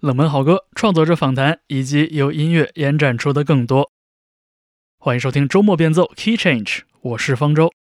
[0.00, 3.90] 冷门好歌、创作者访谈以及由音乐延展出的更多。
[4.98, 7.72] 欢迎收听周末变奏 Key Change，我是方舟。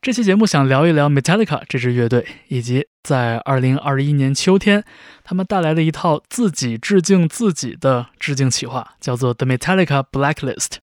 [0.00, 4.84] 这期节目想聊一聊 Metallica 这支乐队，以及在2021年秋天
[5.22, 10.78] 他们带来的一套自己致敬自己的致敬企划，叫做 The Metallica Blacklist。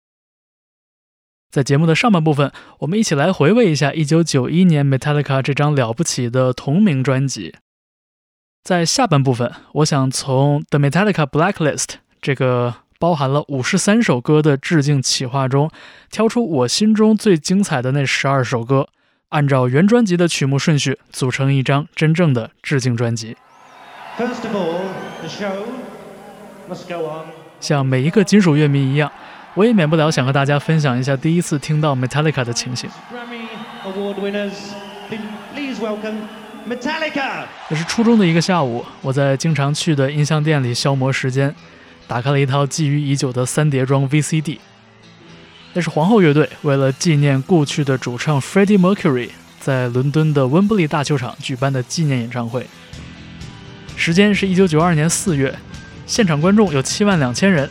[1.50, 7.56] 在节目的上半部分，我们一起来回味一下1991年 Metallica 这张了不起的同名专辑。
[8.66, 11.84] 在下半部分，我想从 The Metallica Blacklist
[12.20, 15.70] 这个包含了五十三首歌的致敬企划中，
[16.10, 18.88] 挑出我心中最精彩的那十二首歌。
[19.28, 23.36] 按照原专辑的曲目顺序组成一张真正的致敬专辑。
[27.60, 29.12] 像每一个金属乐迷一样，
[29.54, 32.90] 我也免不了想和大家分享一下第一次听到 Metallica 的情形。
[36.68, 41.54] Metallica 那是初中的一个下午，我在经常去的音像店里消磨时间，
[42.08, 44.58] 打开了一套觊觎已久的三碟装 VCD。
[45.74, 52.66] 那是皇后乐队为了纪念故去的主唱 Freddie Mercury 在伦敦的温布利大球场举办的纪念演唱会。
[53.94, 55.54] 时间是一九九二年四月，
[56.04, 57.70] 现场观众有七万两千人，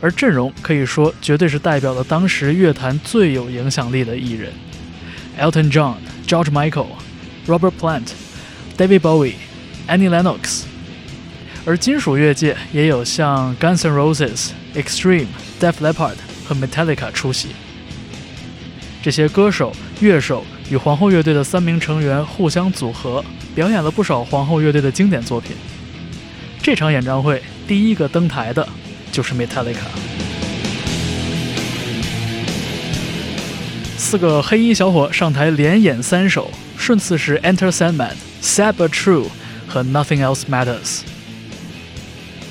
[0.00, 4.52] 而阵容可以说绝对是代表了当时乐坛最有影响力的艺人
[5.38, 5.94] ：Elton John、
[6.26, 6.88] George Michael、
[7.46, 8.08] Robert Plant、
[8.76, 9.34] David Bowie、
[9.88, 10.62] Annie Lennox。
[11.64, 15.26] 而金属乐界也有像 Guns N' Roses、Extreme、
[15.60, 16.16] Def Leppard。
[16.48, 17.48] 和 Metallica 出席，
[19.02, 25.56] 这些歌手、乐手与皇后乐队的三名成员互相组合，表演了不少皇后乐队的经典作品。
[26.62, 28.64] 这场演唱会第一个登台的
[29.10, 29.88] 就是 Metallica，
[33.96, 36.48] 四个黑衣小伙上台连演三首，
[36.86, 39.26] 顺次是 Enter Sandman、Sad But True
[39.66, 41.00] 和 Nothing Else Matters。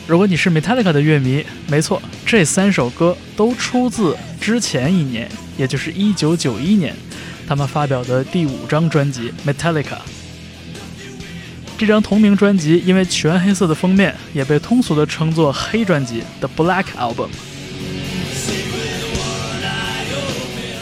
[0.05, 6.93] 如果你是 Metallica 的乐迷，没错，这三首歌都出自之前一年，也就是1991年，
[7.47, 9.83] 他们发表的第五张专辑《Metallica》。
[11.77, 17.29] 这张同名专辑因为全黑色的封面，也被通俗的称作“黑专辑” The Black Album。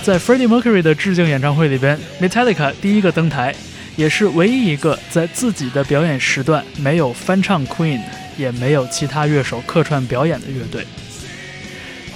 [0.04, 3.56] 在 Freddie Mercury 的致敬演唱会里边，Metallica 第一个登台，
[3.96, 8.02] 也是唯一一个在自己的表演时段没有翻唱 Queen。
[8.36, 10.84] 也没有其他乐手客串表演的乐队。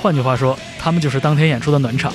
[0.01, 2.11] 换句话说，他们就是当天演出的暖场。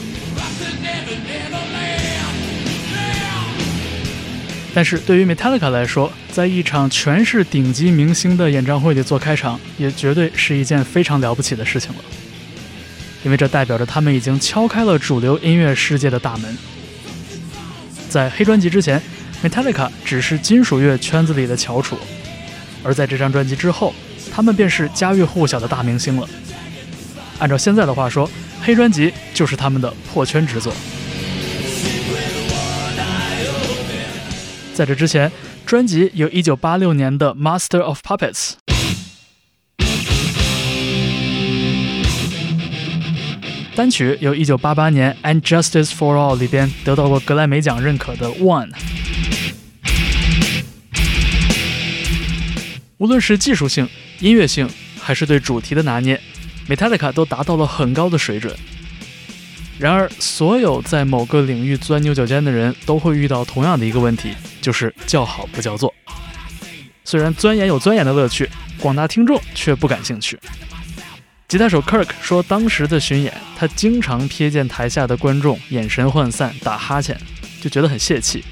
[4.75, 11.99] 但是对于 Metallica 来说，在一场全是顶级明星的演唱会里做开场，也绝对是一件非常了不起的事情了。
[13.25, 16.57] 因为这代表着他们已经敲开了主流音乐世界的大门。
[18.09, 19.01] 在黑专辑之前
[19.43, 21.97] ，Metallica 只是金属乐圈子里的翘楚。
[22.85, 23.95] 而在这张专辑之后，
[24.33, 26.29] 他们便是家喻户晓的大明星了。
[27.39, 28.29] 按照现在的话说，
[28.61, 30.73] 黑专辑就是他们的破圈之作。
[34.75, 35.31] 在这之前，
[35.65, 38.51] 专辑有一九八六年的《Master of Puppets》，
[43.75, 48.69] 单曲由一九八八年《And Justice for All》里边得到过格莱美奖认可的《One》。
[52.99, 53.89] 无论是技术性、
[54.21, 54.69] 音乐性，
[55.01, 56.21] 还是对主题的拿捏
[56.69, 58.55] ，Metallica 都达到了很高的水准。
[59.79, 65.93] 然而，所有在某个领域钻牛角尖的人都会遇到同样的一个问题，就是叫好不叫座。
[67.05, 70.39] 虽然钻研有钻研的乐趣，广大听众却不感兴趣。
[71.53, 77.15] 吉他手 Kirk 说，当时的巡演，他经常瞥见台下的观众眼神涣散、打哈欠，
[77.61, 78.43] 就觉得很泄气。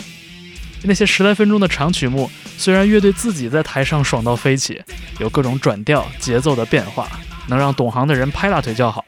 [0.82, 4.82] 那些十来分钟的长曲目，虽然乐队自己在台上爽到飞起，
[5.18, 7.08] 有各种转调、节奏的变化，
[7.48, 9.02] 能让懂行的人拍大腿叫好，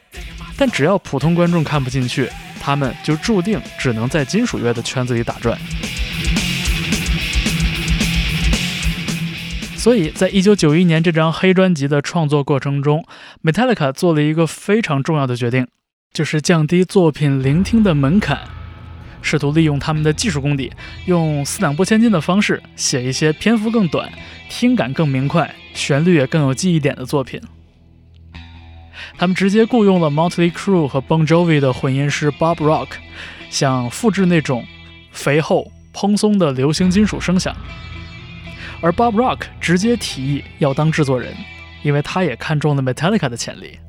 [0.57, 2.27] 但只要普通观众看不进去，
[2.59, 5.55] 他们就注定只能在金属乐的圈子里打转。
[9.83, 13.05] 所以在一九九一年这张黑专辑的创作过程中
[13.43, 15.67] ，Metallica 做了一个非常重要的决定，
[16.13, 18.39] 就是降低作品聆听的门槛。
[19.21, 20.71] 试图利用他们的技术功底，
[21.05, 24.09] 用四两拨千斤的方式写一些篇幅更短、
[24.47, 27.41] 听感更明快、旋律也更有记忆点的作品。
[29.17, 32.87] 他们直接雇佣了 Motley Crue 和 Bon Jovi 的混音师 Bob Rock，
[33.49, 34.65] 想复制那种
[35.11, 37.53] 肥厚、蓬松的流行金属声响。
[38.83, 41.33] 而 Bob Rock 直接提议要当制作人，
[41.83, 43.79] 因为他也看中了 Metallica 的潜力。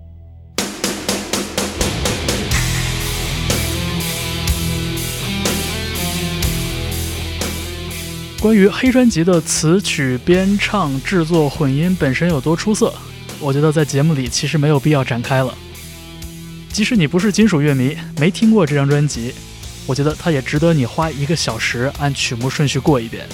[8.41, 12.94] 关于黑专辑的词曲编唱、制作、混音本身有多出色，
[13.40, 15.52] 我觉得在节目里其实没有必要展开了。
[16.69, 19.35] 即使你不是金属乐迷，没听过这张专辑，
[19.87, 23.26] 我觉得它也值得你花一个小时按曲目顺序过一遍。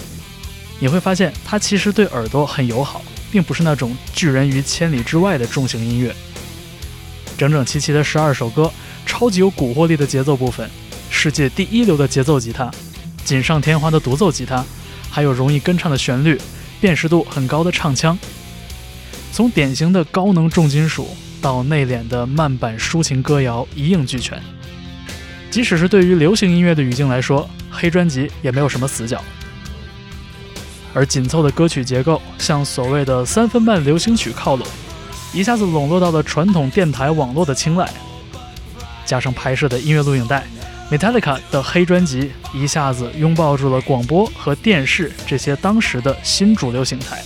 [0.81, 6.13] 你会发现，它其实对耳朵很友好，并不是那种拒人于千里之外的重型音乐。
[7.39, 8.73] 整整齐齐的十二首歌，
[9.07, 10.69] 超级有蛊惑力的节奏部分，
[11.11, 12.71] 世界第一流的节奏吉他，
[13.25, 14.65] 锦上添花的独奏吉他。
[15.13, 16.41] 还有容易跟唱的旋律，
[16.81, 18.17] 辨识度很高的唱腔，
[19.33, 24.41] 从典型的高能重金属到内敛的慢板抒情歌谣，一应俱全。
[25.51, 29.21] 即使是对于流行音乐的语境来说，黑专辑也没有什么死角。
[30.93, 34.67] 而紧凑的歌曲结构向所谓的三分半流行曲靠拢，
[35.33, 37.89] 一下子笼络到了传统电台网络的青睐，
[39.05, 40.45] 加上拍摄的音乐录影带。
[40.91, 47.23] Metallica 的黑专辑一下子拥抱住了广播和电视这些当时的新主流形态。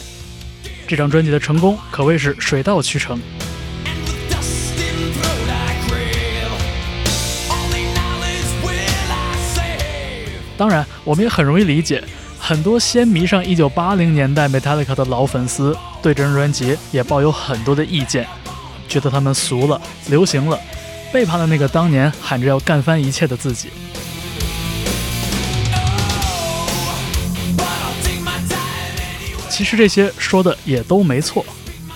[0.87, 3.19] 这张专辑的成功可谓是水到渠成。
[10.58, 12.05] 当然，我们也很容易理解，
[12.46, 18.26] 很多先迷上1980年代 Metallica 的老粉丝对这张专辑也抱有很多的意见，
[18.87, 20.61] 觉得他们俗了、流行了。
[21.11, 23.70] 背叛了那个当年喊着要干翻一切的自己。
[29.49, 31.43] 其实这些说的也都没错，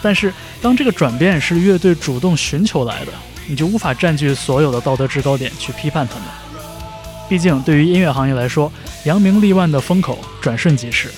[0.01, 3.13] 但是当这个转变是乐队主动寻求来的，
[3.47, 6.48] 你就无法占据所有的道德制高点去批判他们。
[7.29, 8.73] 毕竟对于音乐行业来说，
[9.05, 11.11] 扬名立万的风口转瞬即逝，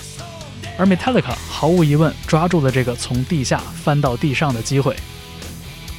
[0.77, 4.97] 而 Metallica 毫无疑问抓住了这个从地下翻到地上的机会。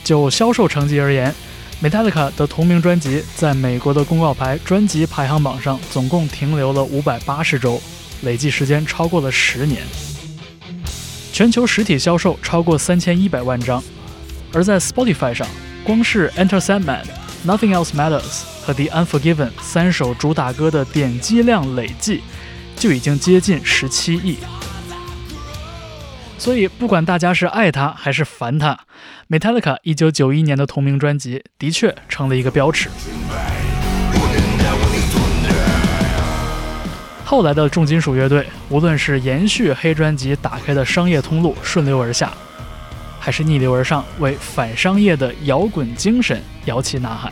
[0.04, 1.34] 就销售成绩而言
[1.82, 7.82] ，Metallica 的同名专辑在美国的公告牌专辑排行榜上总共停留了五百八十周，
[8.24, 9.82] 累计时间超过了十年。
[11.32, 13.82] 全球实体销售超过三千一百万张，
[14.52, 15.48] 而在 Spotify 上，
[15.86, 17.04] 光是《Enter Sandman》、
[17.48, 18.22] 《Nothing Else Matters》
[18.64, 22.22] 和《The Unforgiven》三首主打歌的点击量累计
[22.76, 24.38] 就已经接近十七亿。
[26.38, 28.80] 所以，不管大家是爱他还是烦他
[29.30, 32.90] ，Metallica 一九九一年的同名专辑的确成了一个标尺。
[37.24, 42.34] 后来的重金属乐队，无论是延续黑专辑打开的商业通路顺流而下，
[43.20, 47.32] 还是逆流而上为反商业的摇滚精神摇旗呐喊，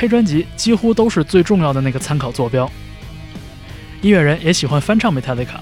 [0.00, 2.70] 黑专辑几乎都是最重要的那个参考坐标。
[4.00, 5.58] 音乐人也喜欢翻唱 Metallica。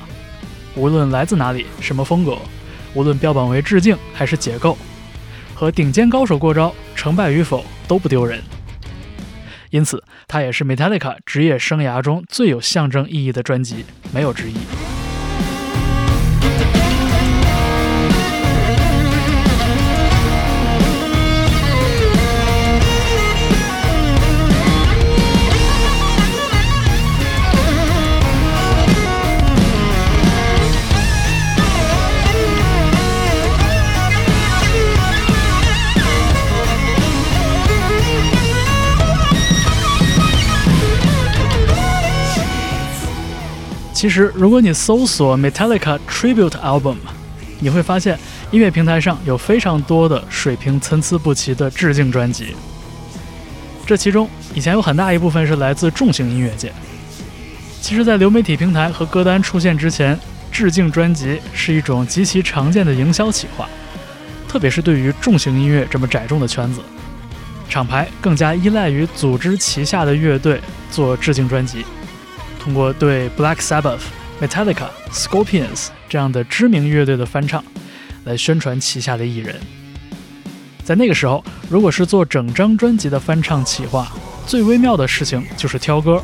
[0.74, 2.36] 无论来自哪里，什么风格，
[2.92, 4.76] 无论标榜为致敬还是解构，
[5.54, 8.42] 和顶尖高手过招，成败与否都不丢人。
[9.70, 14.95] 因此，它也是 Metallica 职业生涯中最有象征意义的专辑，没有之一。
[43.96, 46.96] 其实，如果你搜索 Metallica Tribute Album，
[47.60, 48.18] 你会发现
[48.50, 52.54] 音乐平台上有非常多的水平参差不齐的致敬专辑。
[53.86, 56.70] 这其中，以前有很大一部分是来自重型音乐界。
[57.80, 60.20] 其实，在流媒体平台和歌单出现之前，
[60.52, 63.66] 致敬专辑是一种极其常见的营销企划，
[64.46, 66.82] 特别是对于重型音乐这么窄众的圈子，
[67.66, 70.60] 厂牌更加依赖于组织旗下的乐队
[70.90, 71.82] 做致敬专辑。
[72.66, 74.00] 通过对 Black Sabbath、
[74.40, 77.62] Metallica、Scorpions 这样的知名乐队的翻唱，
[78.24, 79.54] 来宣传旗下的艺人。
[80.82, 84.10] 在那个时候，如果是做整张专辑的翻唱企划，
[84.48, 86.20] 最微妙的事情就是挑歌，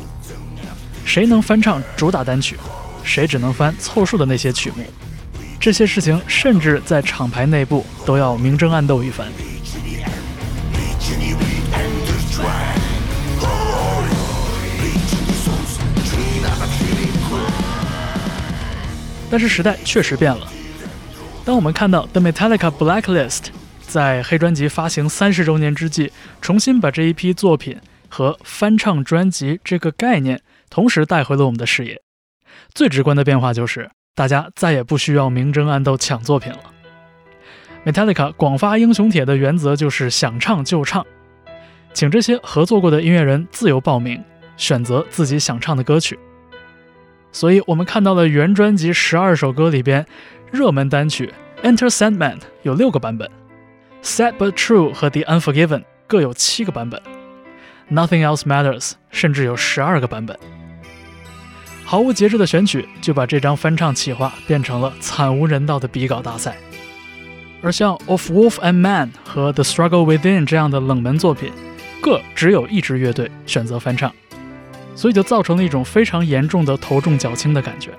[1.05, 2.57] 谁能翻唱主打单曲，
[3.05, 4.83] 谁只能翻凑数的那些曲目。
[5.61, 9.25] 这些事情甚至在厂牌内部都要明争暗斗一番。
[19.33, 20.47] 但是时代确实变了。
[21.43, 23.45] 当我们看到 The Metallica Blacklist
[23.81, 27.75] 在黑专辑发行三十周年之际，重新把这一批作品
[28.07, 31.99] 和翻唱专辑这个概念同时带回了我们的视野，
[32.75, 36.59] 最直观的变化就是大家再也不需要明争暗斗抢作品了。
[37.87, 41.03] Metallica 广发英雄帖的原则就是想唱就唱，
[41.91, 44.23] 请这些合作过的音乐人自由报名，
[44.57, 46.19] 选择自己想唱的歌曲。
[47.33, 50.05] 所以我们看到了原专辑十二首歌里边，
[50.51, 51.33] 热门单曲
[51.67, 53.27] 《Enter Sandman》有六个版本，
[54.01, 57.01] 《Sad But True》和《The Unforgiven》各有七个版本，
[57.93, 60.37] 《Nothing Else Matters》甚至有十二个版本。
[61.83, 66.55] 毫无节制的选曲就把这张翻唱企划变成了惨无人道的比稿大赛。
[67.61, 71.51] 而像《Of Wolf and Man》和《The Struggle Within》这样的冷门作品，
[71.99, 74.13] 各只有一支乐队选择翻唱。
[74.95, 77.91] 所以就造成了一种非常严重的头重脚轻的感觉。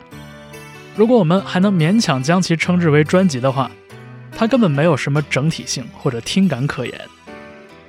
[0.96, 3.70] 如果我们还能勉强将其称之为专辑的话，
[4.36, 7.00] 它根本没有什么整体性或者听感可言，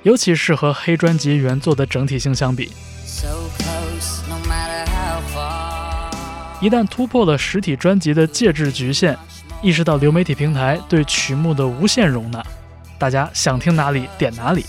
[0.02, 2.72] 尤其是和黑专辑原作的整体性相比。
[6.60, 9.16] 一旦突破了实体专辑的介质局限，
[9.62, 12.44] 意识到流媒体平台对曲目的无限容纳，
[12.98, 14.64] 大家想听哪里点哪里，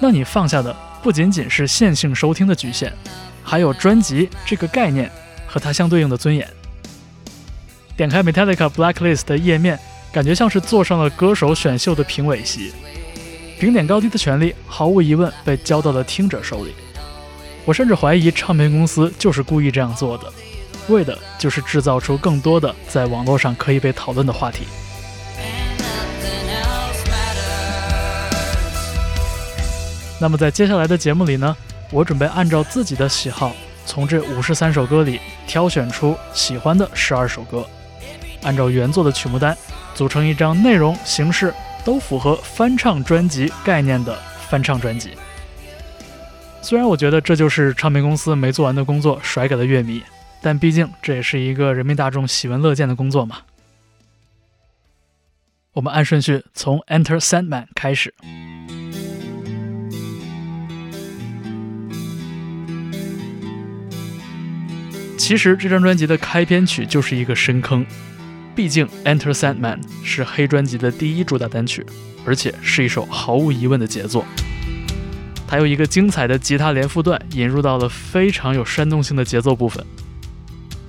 [0.00, 2.92] 那你放下的不仅仅是线性收听的局限。
[3.46, 5.08] 还有专辑这个概念
[5.46, 6.46] 和它相对应的尊严。
[7.96, 9.78] 点开 Metallica Blacklist 的页面，
[10.12, 12.72] 感觉像是坐上了歌手选秀的评委席，
[13.60, 16.74] 评点高低的权利毫无疑问被交到了听者手里。
[17.64, 20.32] 我甚至怀疑唱片公司就是故意这样做的，
[20.88, 24.64] 为的就是制造出更多的在网络上可以被讨论的话题。
[30.20, 31.56] 那么在接下来的节目里呢？
[31.90, 37.66] 我准备按照自己的喜好，从这五十三首歌里挑选出喜欢的十二首歌，
[38.42, 39.56] 按照原作的曲目单
[39.94, 45.10] 组成一张内容形式都符合翻唱专辑概念的翻唱专辑。
[46.60, 50.02] 虽然我觉得这就是唱片公司没做完的工作甩给了乐迷，
[50.42, 53.38] 但毕竟这也是一个人民大众喜闻乐见的工作嘛。
[55.74, 58.12] 我们按顺序从《Enter Sandman》开始。
[65.26, 67.84] 其实这张专辑的开篇曲就是一个深坑，
[68.54, 71.84] 毕竟《Enter Sandman》是黑专辑的第一主打单曲，
[72.24, 74.24] 而且是一首毫无疑问的杰作。
[75.44, 79.84] 它有一个精彩的吉他连复段，引入到了非常有煽动性的节奏部分，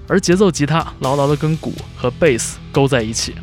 [0.08, 3.34] 而节奏吉他牢牢地跟鼓和贝斯勾在一起，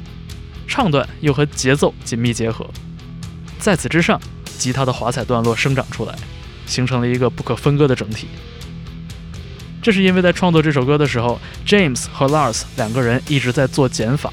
[0.69, 2.71] 唱段又和节奏紧密结合，
[3.59, 6.15] 在此之上，吉他的华彩段落生长出来，
[6.67, 8.29] 形成了一个不可分割的整体。
[9.85, 14.33] 这是因为在创作这首歌的时候，James 和 Lars 两个人一直在做减法，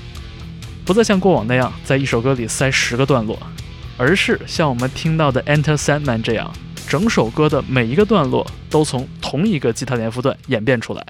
[0.85, 3.37] 不再像过往那样在一首歌里塞十个段落，
[3.97, 6.49] 而是像我们听到的《Enter Sandman》这样，
[6.87, 11.05] 整首歌的每一个段落都从同一个吉他连复段演变出来。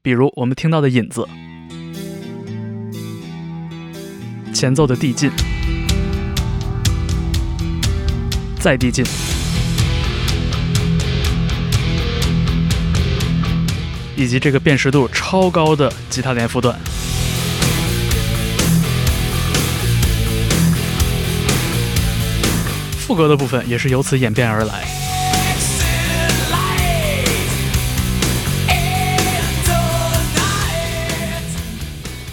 [0.00, 1.26] 比如我们听到的引子，
[4.54, 5.32] 前奏的递进，
[8.60, 9.04] 再递进。
[14.16, 16.78] 以及这个辨识度超高的吉他连复段，
[22.98, 24.84] 副歌的部分也是由此演变而来。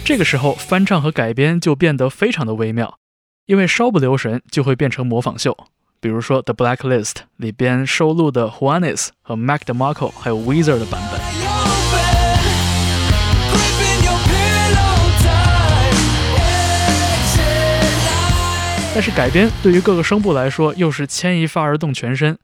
[0.04, 2.98] 这个时候，翻唱和改编就变得非常的微妙，
[3.46, 5.56] 因为稍不留神就会变成模仿秀。
[6.00, 11.31] 比如说，《The Blacklist》里边收录的 Juanes 和 Mac DeMarco 还有 Weezer 的版本。
[18.94, 22.38] 但是改编对于各个声部来说又是牵一发而动全身，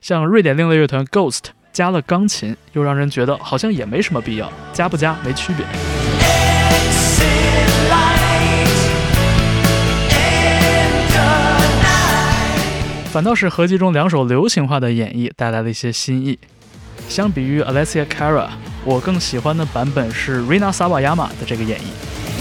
[0.00, 5.64] 像瑞典另类乐团 Ghost 加了钢琴，又让人觉得好像也没什么必要，加不加没区别。
[13.12, 16.38] 反倒是合集中两首流行化的演绎带来了一些新意。
[17.08, 18.48] 相比于 Alessia Cara，
[18.84, 22.35] 我更喜欢的版本是 Rina Sawayama 的这个演绎。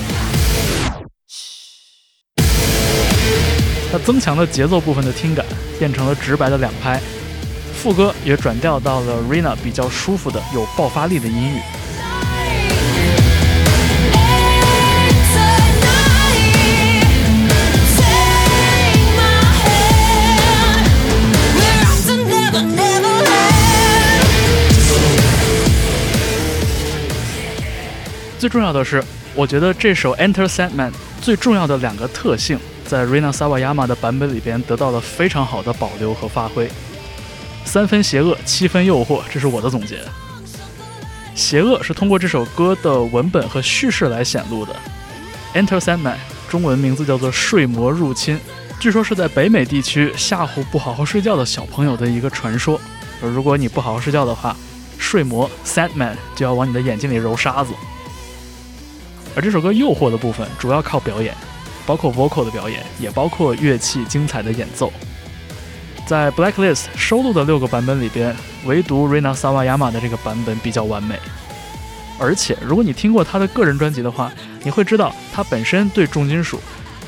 [3.97, 5.45] 它增强了节奏部分的听感，
[5.79, 6.99] 变成了直白的两拍，
[7.73, 11.61] 副歌也转调到了 Rina 比较舒服的有爆发力的音域。
[28.37, 29.01] 最重要的是，
[29.33, 32.59] 我觉得这首 Enter Sandman 最重要的两个特性。
[32.85, 36.69] 在 Rina Sawayama 的版本里边得到了非常好的保留和发挥，
[37.65, 39.99] 三分邪恶，七分诱惑，这是我的总结。
[41.33, 44.75] 邪恶是通过这首歌的文本和叙事来显露的。
[45.53, 46.15] Enter Sandman，
[46.47, 48.39] 中文名字叫做睡魔入侵，
[48.79, 52.79] 据说是在北美地区吓唬不好好睡觉的小朋友的一个传说。
[53.21, 54.55] 如果你不好好睡觉的话，
[54.97, 57.73] 睡魔 Sad Man 就要往你的眼睛里揉沙子。
[59.35, 61.35] 而这首歌诱惑的部分主要靠表演，
[61.85, 64.91] 包括 vocal 的表演，也包括乐器精彩的演奏。
[66.05, 71.19] 在 Blacklist 收录的六个版本里边，唯独 Rina Sawayama 的这个版本比较完美。
[72.19, 74.31] 而且，如果你听过他的个人专辑的话，
[74.63, 76.59] 你会知道他本身对重金属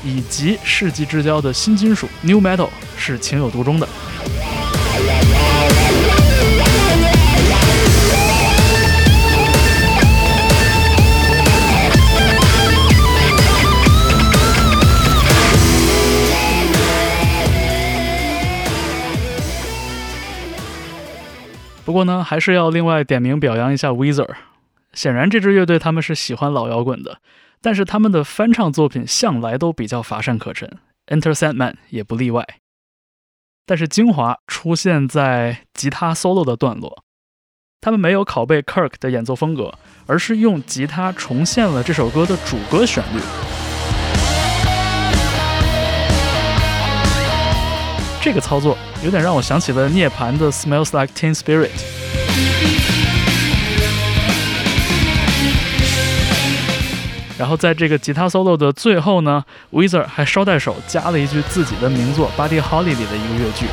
[0.04, 3.88] 以及世纪之交的新金属 New Metal 是情有独钟的。
[21.88, 24.28] 不过呢，还是要另外点名表扬一下 Weezer。
[24.92, 27.22] 显然，这支乐队他们是喜欢老摇滚的，
[27.62, 30.70] 但是他们的翻唱作品向来都比较乏善可陈
[31.08, 32.46] ，Enter Sandman 也不例外。
[33.66, 37.06] 但是精华出现在吉他 solo 的段落，
[37.80, 39.74] 他们没有拷贝 Kirk 的演奏风格，
[40.08, 43.57] 而是用吉他重现了这首歌的主歌旋律。
[48.22, 51.70] 这个操作有点让我想起了涅槃的《Smells Like Teen Spirit》。
[57.38, 63.68] 然后在这个吉他 solo 的最后呢，Weezer 还捎带手加了一句自己的名作《Buddy Holly》里的一个乐句，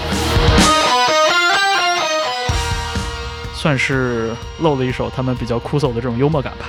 [3.54, 6.66] 算是露了一手他们比较酷搜的这种幽默感吧。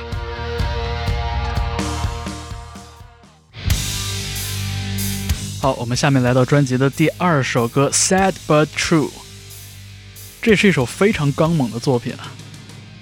[5.66, 9.08] 好，我们下面来到专辑的第二首歌《Sad But True》，
[10.40, 12.30] 这是一首非常刚猛的作品啊！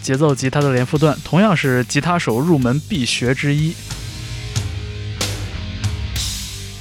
[0.02, 3.76] 节奏吉他的连复段同样是吉他手入门必学之一。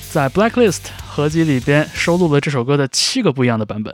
[0.08, 3.92] 在 Blacklist 合集里边收录了这首歌的七个不一样的版本，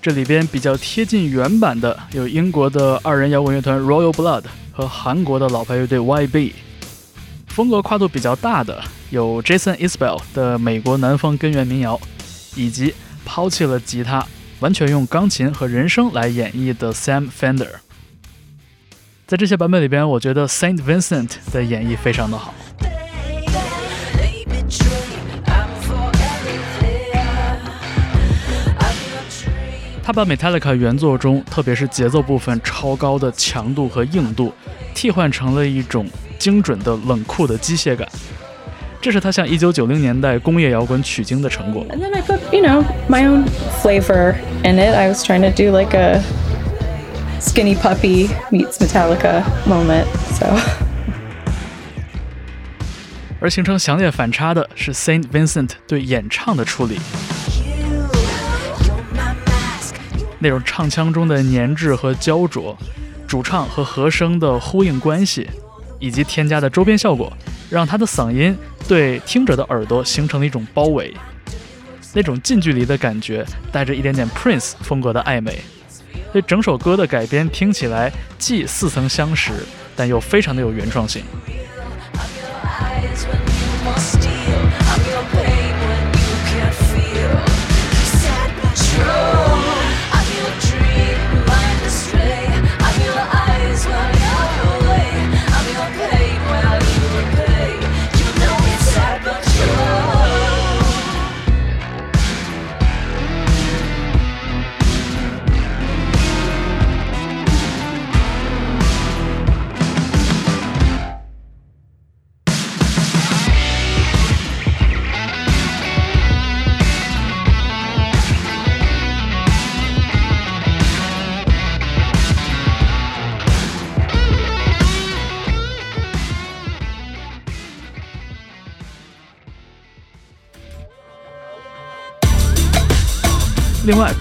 [0.00, 6.52] 这里边比较贴近原版的有英国的二人摇滚乐团 Royal Blood 和韩国的老牌乐队 YB。
[7.52, 12.00] 风格跨度比较大的有 Jason Isbell 的美国南方根源民谣，
[12.56, 12.94] 以及
[13.26, 14.26] 抛弃了吉他，
[14.60, 17.68] 完全用钢琴和人声来演绎的 Sam Fender。
[19.26, 22.54] 在这些版本里边，我觉得 Saint Vincent 的演绎非常的好。
[30.02, 34.54] 他把 Metallica 原作中，特别是节奏部分超高的强度和硬度，
[34.94, 36.08] 替换成了一种。
[36.42, 38.08] 精准的冷酷的机械感，
[39.00, 41.86] 这是他向一九九零年代工业摇滚取经的成果。
[41.88, 43.44] And then I put, you know, my own
[43.80, 44.92] flavor in it.
[44.92, 46.20] I was trying to do like a
[47.40, 50.06] skinny puppy meets Metallica moment.
[50.34, 50.58] So.
[53.38, 56.98] 而形成强烈反差的是 Saint Vincent 对演唱的处理，
[60.40, 62.76] 那种唱腔中的粘滞和焦灼，
[63.28, 65.48] 主唱和和声的呼应关系。
[66.02, 67.32] 以及添加的周边效果，
[67.70, 68.54] 让他的嗓音
[68.88, 71.14] 对听者的耳朵形成了一种包围，
[72.12, 75.60] 那种近距离的感觉，带着一点点 Prince 风格的暧昧。
[76.34, 79.52] 这整首歌的改编听起来既似曾相识，
[79.94, 81.22] 但又非常的有原创性。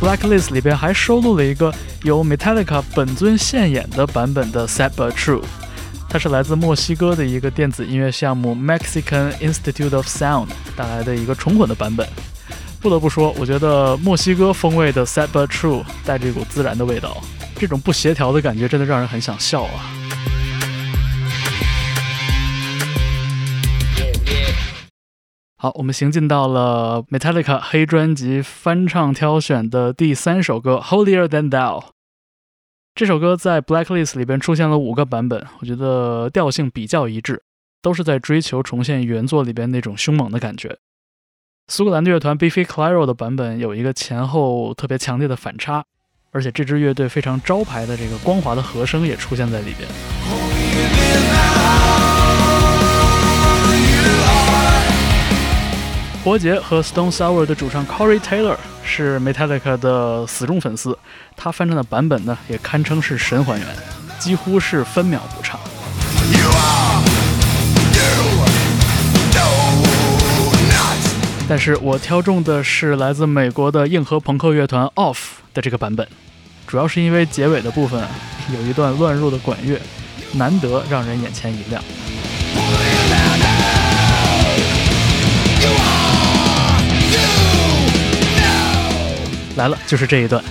[0.02, 5.42] ，Blacklist 里边还收录了一个由 Metallica 本尊现演的版本的 Sad But True，
[6.10, 12.08] 它是来自墨西哥的一个电子音乐项目 Mexican Institute of Sound 带来的一个重混的版本。
[12.82, 17.22] 不得不说，我觉得墨西哥风味的 Sad But True 带着一股自然的味道，
[17.56, 20.01] 这种不协调的感觉真的让人很想笑啊。
[25.62, 31.82] 好，我们行进到了 Metallica 黑专辑翻唱挑选的第三首歌《Holier Than Thou》。
[32.96, 37.44] 这首歌在 Blacklist 里边出现了五个版本，我觉得调性比较一致，
[37.80, 40.80] 都是在追求重现原作里边那种凶猛的感觉。
[41.68, 45.86] 苏格兰的乐团 Biffy Clyro 的版本有一个前后特别强烈的反差，
[46.32, 49.88] 而且这支乐队非常招牌的这个光滑的和声也出现在里边。
[56.24, 58.56] 活结和 Stone Sour 的主唱 Corey Taylor
[58.86, 60.96] 是 Metallica 的死忠粉丝，
[61.36, 63.68] 他翻唱的版本呢也堪称是神还原，
[64.20, 65.58] 几乎是分秒不差。
[71.50, 75.18] 但是我挑中的是来自美国的硬核朋克乐团 Off
[75.56, 76.08] 的这个版本，
[76.68, 78.00] 主要是因为结尾的部分
[78.54, 79.82] 有一段乱入的管乐，
[80.34, 81.84] 难得让人眼前一亮。
[89.62, 90.44] 来了，就是这一段。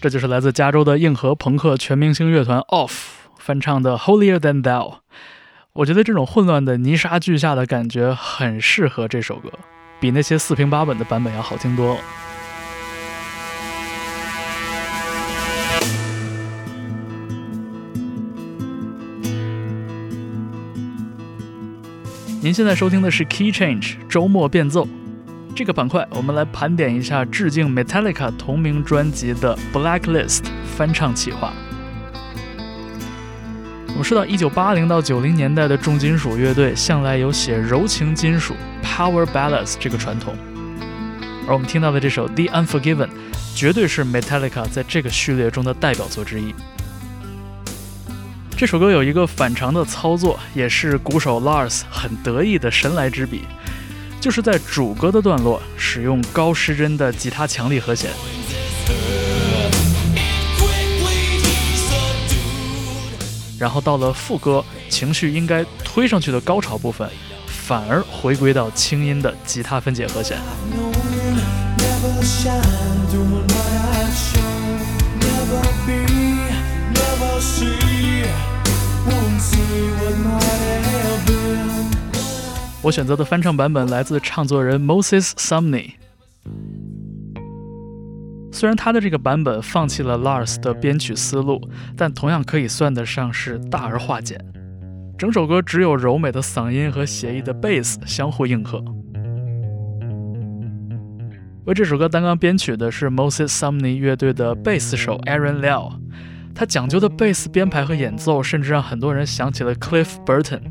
[0.00, 2.90] 这就是来自加州的硬核朋克全明星乐团 Off
[3.38, 4.92] 翻唱的《Holier Than Thou》。
[5.74, 9.50] 我觉得这种混乱的泥沙俱下的感觉很适合这首歌，
[10.00, 12.00] 比那些四平八稳的版本要好听多了。
[22.40, 24.88] 您现在收听的是 Key Change 周末变奏。
[25.54, 30.44] 这个板块，我们来盘点一下致敬 Metallica 同名专辑的 Blacklist
[30.76, 31.52] 翻唱企划。
[33.88, 40.34] 我们说到1980到90年代的重金属乐队，向来有写柔情金属 Power Ballads 这个传统，
[41.46, 43.08] 而我们听到的这首 The Unforgiven，
[43.54, 46.54] 绝对是 Metallica 在这个序列中的代表作之一。
[48.56, 53.42] 这首歌有一个反常的操作，也是鼓手 Lars 很得意的神来之笔。
[54.20, 58.10] 就是在主歌的段落使用高失真的吉他强力和弦，
[63.58, 67.08] 然后到了副歌，情绪应该推上去的高潮部分，
[67.46, 70.36] 反而回归到轻音的吉他分解和弦。
[82.82, 85.90] 我选择的翻唱版本来自唱作人 Moses Sumney。
[88.50, 91.60] 虽然他的这个版本放弃了 Lars 的编曲思路，
[91.94, 94.42] 但同样可以算得上是大而化简。
[95.18, 98.82] 整首歌只有柔美的嗓音和写意的 bass 相互应和。
[101.66, 105.92] 为这首歌担纲编曲的是 Moses Sumney 乐队的贝斯手 Aaron Liao，
[106.54, 110.62] 他讲究的贝斯编排和演奏，甚至让很多人想起了 Cliff Burton。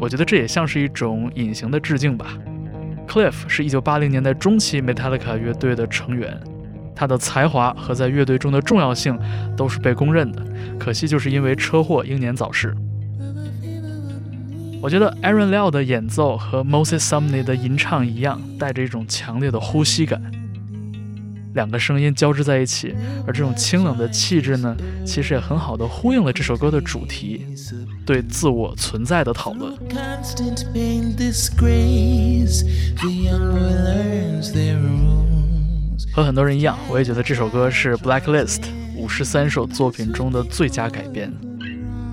[0.00, 2.38] 我觉得这也像是一种隐形的致敬吧。
[3.06, 6.38] Cliff 是一九八零年代中期 Metallica 乐队的成员，
[6.94, 9.18] 他的才华和在乐队中的重要性
[9.56, 10.42] 都是被公认的。
[10.78, 12.74] 可惜就是因为车祸英年早逝。
[14.80, 20.22] 我觉得 Aaron Liao 的演奏和 Moses Sumney 的吟唱一样，带着一种强烈的呼吸感。
[21.54, 22.94] 两个声音交织在一起，
[23.26, 27.46] 而这种清冷的气质呢，其实也很好的呼应了这首歌的主题，
[28.06, 29.72] 对自我存在的讨论。
[36.12, 38.62] 和很多人一样，我也觉得这首歌是 Blacklist
[38.96, 41.32] 五十三首作品中的最佳改编，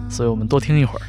[0.10, 1.06] 所以我们多听一会儿。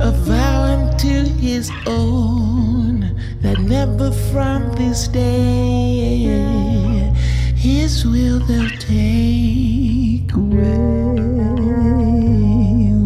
[0.00, 3.00] A vow unto his own
[3.42, 6.46] that never from this day
[7.66, 11.16] his will they'll take away.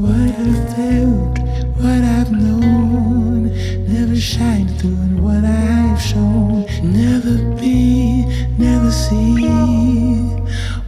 [0.04, 1.38] What I've felt,
[1.80, 3.54] what I've known,
[3.88, 6.66] never shine through in what I've shown.
[6.82, 8.26] Never be,
[8.58, 9.48] never see,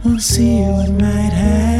[0.03, 1.72] won't see what might have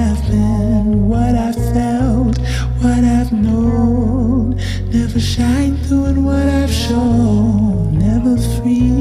[4.94, 7.98] Never shine through in what I've shown.
[7.98, 8.92] Never free,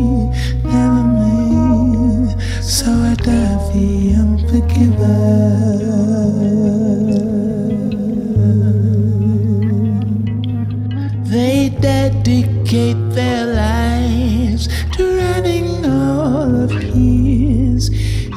[0.65, 2.35] never me.
[2.63, 5.23] So I dive the unforgiven.
[11.25, 17.89] They dedicate their lives to running all of his.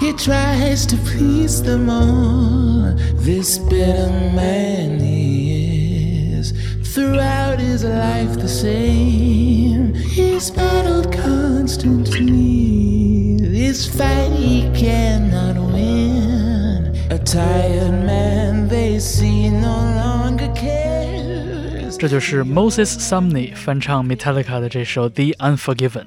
[0.01, 2.95] He tries to please them all.
[3.15, 6.53] This bitter man he is.
[6.93, 7.34] Throughout
[7.74, 9.94] his life, the same.
[9.94, 13.36] He's battled constantly.
[13.40, 16.94] This fight he cannot win.
[17.10, 21.96] A tired man they see no longer cares.
[21.98, 26.02] 这就是 Moses Sumney 翻唱 Metallica 的这首《The Unforgiven》。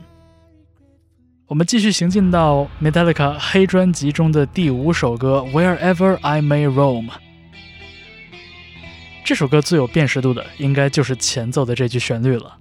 [1.48, 7.10] 我们继续行进到 Metallica 黑专辑中的第五首歌《Wherever I May Roam》。
[9.29, 12.57] 这首歌最有辨识度的，应该就是前奏的这句旋律了。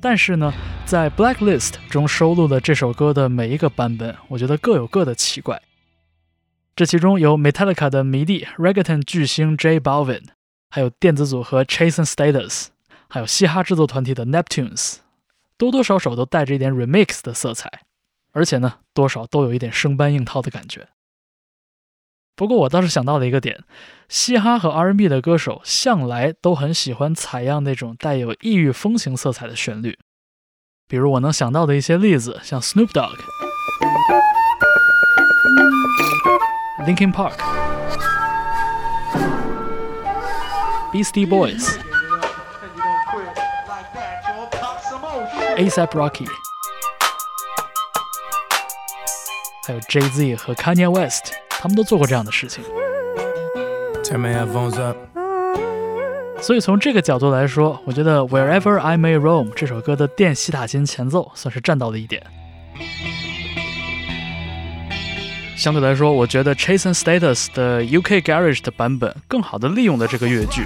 [0.00, 0.54] 但是呢，
[0.86, 5.60] 在 Blacklist 中收录的这首歌的每一个版本，我觉得各有各的奇怪。
[6.76, 10.22] 这其中有 Metallica 的迷弟 Reggaeton 巨星 J Balvin。
[10.70, 12.66] 还有电子组合 Chase and Status，
[13.08, 14.98] 还有嘻哈制作团体的 Neptunes，
[15.58, 17.68] 多多少少都带着一点 remix 的色彩，
[18.32, 20.88] 而且呢，多少都有一点生搬硬套的感觉。
[22.36, 23.64] 不过我倒是想到了一个点，
[24.08, 29.98] 嘻哈和 R&B 的歌手向来都很喜欢采样那种带有异域风情色彩的旋律，
[30.88, 33.16] 比如我能想到的一些例子，像 Snoop Dogg、
[36.86, 37.38] Linkin Park。
[40.92, 41.78] Beastie Boys、
[45.56, 46.26] ASAP Rocky，
[49.66, 52.64] 还有 Jay Z 和 Kanye West，他们都做过这样的事情。
[56.40, 62.22] 所以从这个角度来说，我觉得 Wherever I May Roam 这首歌的电西塔琴前奏算是占到了一点。
[65.56, 70.64] 相对来说，我觉得 Chase and Status 的 UK Garage 的版本更好的利用了这个乐句，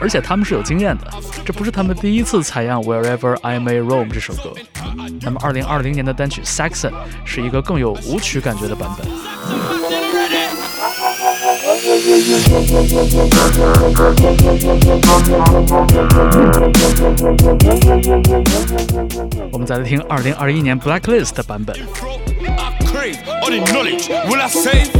[0.00, 1.10] 而且他们是有经验的，
[1.44, 4.52] 这不是他们第一次采样 Wherever I May Roam 这首歌。
[5.20, 6.92] 那么2020年的单曲 Saxon
[7.24, 9.06] 是一个更有舞曲感觉的版本。
[19.50, 21.76] 我们再来听2021年 Blacklist 的版本。
[22.94, 24.92] crave or the knowledge will I save?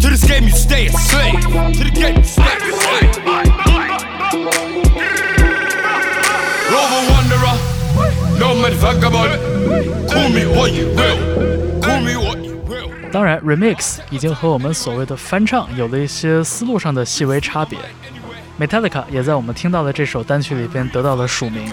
[0.00, 1.40] To this game you stay a slave.
[1.42, 3.63] To the game you stay a slave.
[13.12, 17.78] 当然，remix 已经和我们所谓的翻唱有了一些思路上的细微差别。
[18.58, 21.72] Metallica 也在我们听到的这首单曲里边得到了署名。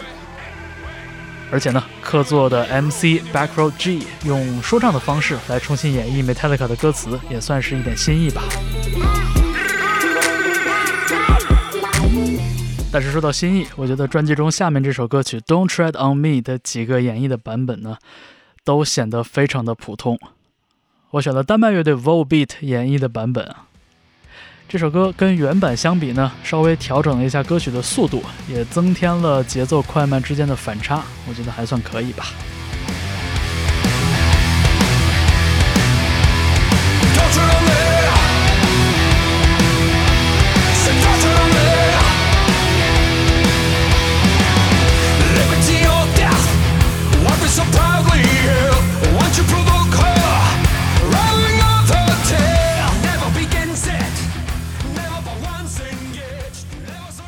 [1.51, 8.43] 而且呢，客座的 MC Backrow G 用说唱的方式来重新演绎 Metallica 的歌词，也算是一点新意吧。
[12.93, 17.97] 但是说到新意，我觉得专辑中下面这首歌曲《Don't Tread on Me》的几个演绎的版本呢，
[18.65, 20.19] 都显得非常的普通。
[21.11, 23.55] 我选了丹麦乐队 Volbeat 演绎的版本。
[24.67, 32.25] 这首歌跟原版相比呢，稍微调整了一下歌曲的速度，也增添了节奏快慢之间的反差，我觉得还算可以吧。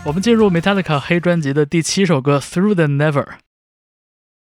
[0.05, 3.23] 我们进入 Metallica 黑专辑的第七首歌《Through the Never》。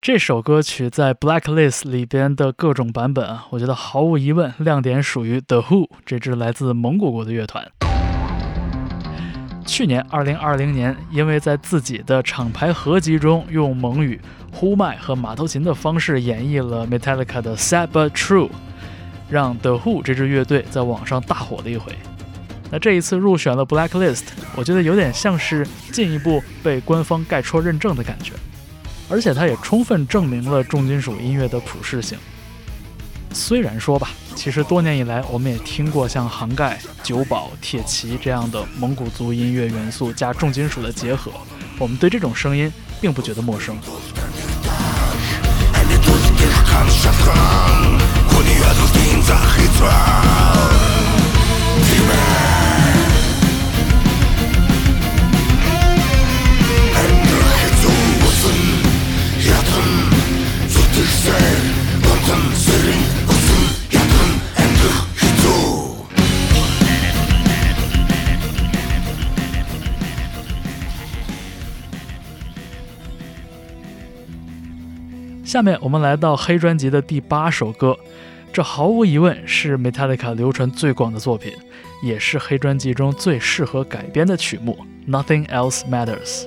[0.01, 7.71] 这首歌曲在 Blacklist 里边的各种版本啊，我觉得毫无疑问亮点属于 The Who 这支来自蒙古国的乐团。
[9.63, 14.19] 去年2020年，因为在自己的厂牌合集中用蒙语、
[14.51, 18.47] 呼麦和马头琴的方式演绎了 Metallica 的《Sad But True》，
[19.29, 21.95] 让 The Who 这支乐队在网上大火了一回。
[22.71, 24.23] 那这一次入选了 blacklist，
[24.55, 28.31] 我觉得有点像是进一步被官方盖戳认证的感觉，
[29.09, 32.17] 而且它也充分证明了重金属音乐的普适性。
[33.33, 41.29] 虽然说吧，其实多年以来我们也听过像杭盖、九堡、铁骑这样的蒙古族音乐元素加重金属的结合，
[41.77, 43.75] 我们对这种声音并不觉得陌生。
[75.51, 77.97] 下面我们来到黑专辑的第八首歌
[78.53, 81.51] 这毫无疑问是 metallica 流传最广的作品
[82.01, 84.77] 也是黑专辑中最适合改编的曲目
[85.09, 86.45] nothing else matters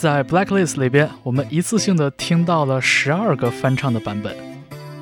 [0.00, 4.34] 在 Blacklist 里边，我们一次性的听到了十二个翻唱的版本，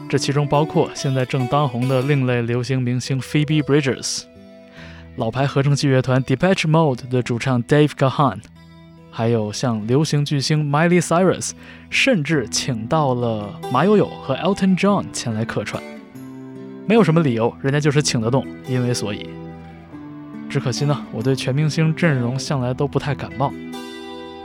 [0.09, 4.25] 这其中包括现在正当红的另类流行明星 Phoebe Bridges，
[5.15, 8.41] 老牌合成器乐团 Depeche Mode 的主唱 Dave Gahan，
[9.13, 11.53] 还有像流行巨星 Miley Cyrus，
[11.89, 15.81] 甚至请到了马友友和 Elton John 前来客串。
[16.89, 19.31] 没有什么理由，人家就是请得动，因为所以。
[20.51, 23.53] 只可惜呢，我对全明星阵容向来都不太感冒。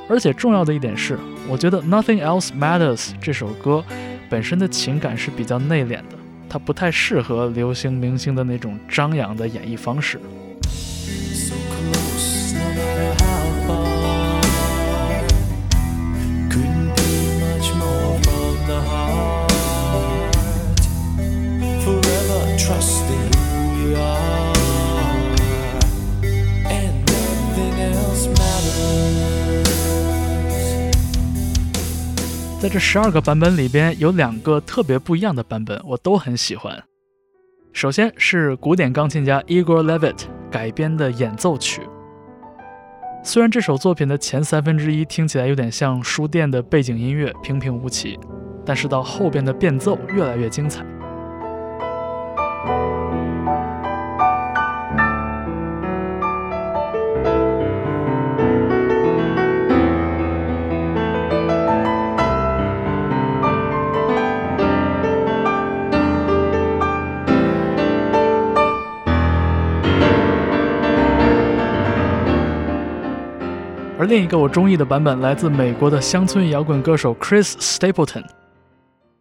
[0.09, 3.83] 而且重要的一点是，我觉得《Nothing Else Matters》这首歌
[4.29, 6.17] 本身的情感是比较内敛的，
[6.49, 10.19] 它不太适合流行明星的那种张扬的演绎方式。
[32.63, 36.81] 在这十二个版本里边，有两个特别不一样的版本，我都很喜欢。
[37.73, 41.81] 首先是古典钢琴家 Igor Levit 改编的演奏曲。
[43.21, 48.17] 虽然这首作品的前三分之一听起来有点像书店的背景音乐，平平无奇，
[48.65, 50.85] 但是到后边的变奏越来越精彩。
[74.03, 78.25] 而另一个我中意的版本来自美国的乡村摇滚歌手 Chris Stapleton，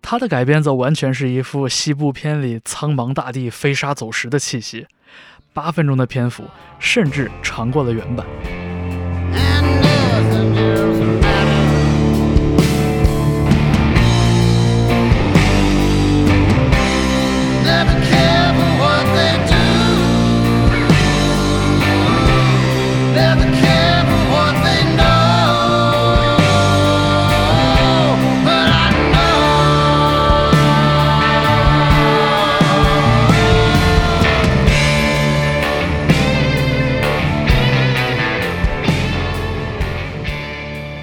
[0.03, 4.85] 他的改编则完全是一副西部片里苍茫大地飞沙走石的气息，
[5.53, 6.43] 八分钟的篇幅
[6.81, 8.27] 甚至长过了原版。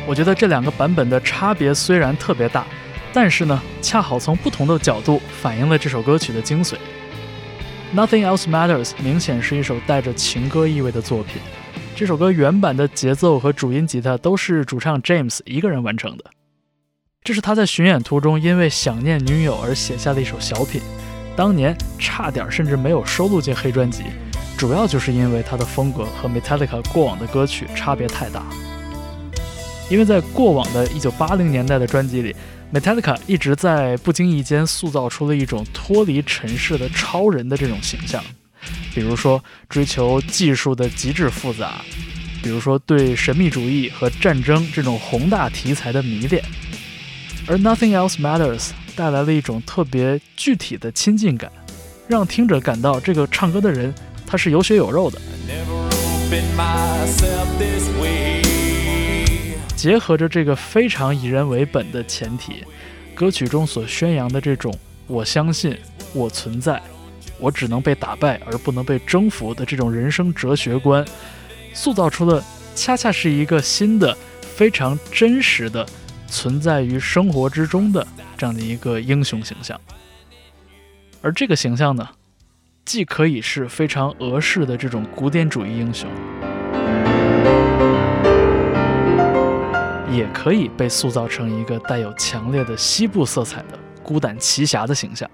[0.10, 2.66] 我觉得这两个版本的差别虽然特别大，
[3.14, 6.74] 但是呢，恰好从不同的角度反映了这首歌曲的精髓。
[7.96, 11.40] Nothing Else Matters 明显是一首带着情歌意味的作品。
[11.96, 16.24] 这首歌原版的节奏和主音吉他都是主唱 James 一个人完成的。
[17.24, 20.82] 这是他在巡演途中因为想念女友而写下的一首小品，
[21.36, 24.06] 当年差点甚至没有收录进黑专辑，
[24.58, 28.44] 主要就是因为他的风格和 Metallica 过往的歌曲差别太大。
[29.90, 32.36] 因为在过往的一九八零年代的专辑里
[32.72, 38.24] ，Metallica 一直在不经意间塑造出了一种脱离尘世的超人的这种形象，
[38.94, 41.82] 比如说追求技术的极致复杂，
[42.44, 46.44] 比如说对神秘主义和战争这种宏大题材的迷恋，
[47.48, 51.52] 而 Nothing Else Matters 带来了一种特别具体的亲近感，
[52.08, 53.92] 让听者感到这个唱歌的人
[54.28, 55.20] 他是有血有肉的。
[59.80, 62.66] 结合着这个非常以人为本的前提，
[63.16, 65.74] 歌曲中所宣扬的这种“我相信
[66.12, 66.82] 我存在，
[67.40, 71.06] 我只能被打败而不能被征服”的这种人生哲学观，
[71.74, 72.44] 塑造出了
[72.76, 75.88] 恰恰是一个新的、非常真实的
[76.28, 79.80] 存在于生活之中的这样的一个英雄形象。
[81.22, 82.06] 而这个形象呢，
[82.84, 86.10] 既可以是非常俄式的这种古典主义英雄。
[90.12, 95.30] 也可以被塑造成一个带有强烈的西部色彩的孤胆奇侠的形象。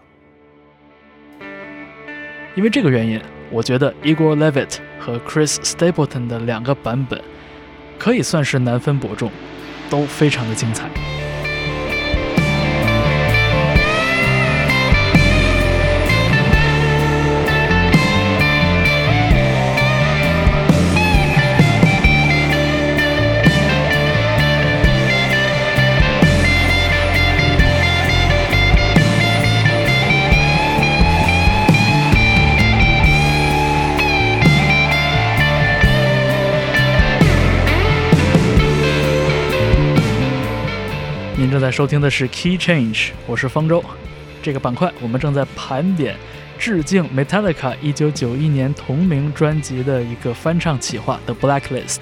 [2.55, 3.21] 因为这个原因，
[3.51, 7.21] 我觉得 Igor Levit 和 Chris Stapleton 的两个版本
[7.99, 9.31] 可以算是难分伯仲，
[9.89, 10.89] 都非常的精彩。
[41.55, 43.81] 正在收听的是 Key Change，我是方舟。
[44.43, 46.17] 这个板块我们正在盘点
[46.59, 51.95] 致敬 Metallica 1991年同名专辑的一个翻唱企划《The Blacklist》。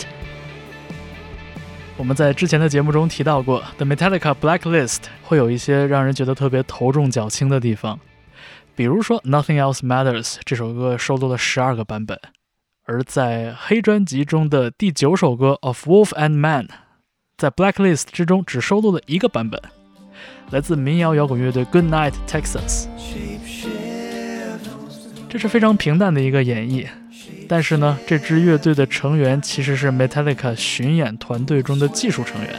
[1.98, 8.00] 我们在之前的节目中提到过，《The Metallica Blacklist》会有一些让人觉得特别头重脚轻的地方，
[8.76, 12.20] 比如说《Nothing Else Matters》这首歌收录了十二个版本，
[12.86, 16.66] 而在黑专辑中的第九首歌《Of Wolf and Man》
[17.36, 19.60] 在 Blacklist 之中只收录了一个版本，
[20.52, 22.86] 来自民谣摇滚乐队 Good Night Texas。
[25.28, 26.88] 这是非常平淡的一个演绎。
[27.50, 32.54] 但是呢，这支乐队的成员其实是 Metallica 巡演团队中的技术成员。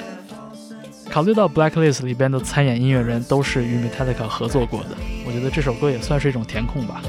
[1.09, 4.91] 考虑到 Blacklist 里边的参演音乐人都是与 Metallica 合作过的，
[5.25, 7.01] 我觉得这首歌也算是一种填空吧。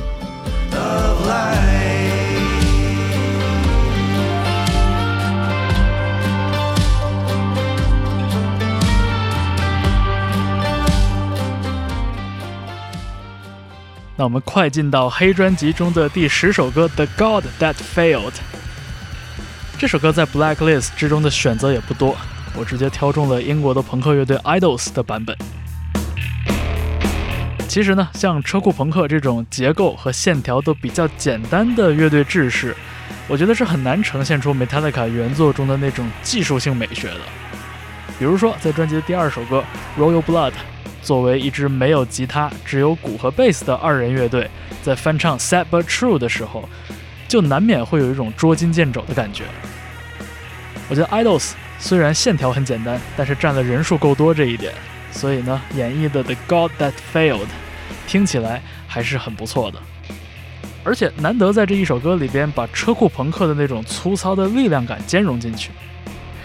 [14.18, 18.32] 那我们快进到黑专辑中的第十首歌《The God That Failed》。
[19.78, 22.16] 这首歌在 Blacklist 之中的选择也不多，
[22.56, 25.36] 我直接挑中了英国的朋克乐队 Idols 的版本。
[27.68, 32.74] 其实呢，像车库朋克这种结构和线条都比较简单的乐队制式，
[33.28, 37.20] 我觉得是很难呈现出 Metallica 原作中的那种技术性美学的。
[38.18, 39.62] 比如说，在专辑的第二首歌
[40.02, 40.52] 《Royal Blood》。
[41.06, 44.50] 作为一支没有吉他、只有鼓和贝斯的二人乐队，
[44.82, 46.68] 在翻唱《Sad But True》的时候，
[47.28, 49.44] 就难免会有一种捉襟见肘的感觉。
[50.90, 54.74] 我觉得 Idols 虽然线条很简单，但是占了人数够多这一点，
[55.12, 57.38] 所以呢，演绎的《The God That Failed》
[58.08, 59.80] 听起来还是很不错的。
[60.84, 65.70] 而且难得在这一首歌里边把车库朋克的那种粗糙的力量感兼容进去。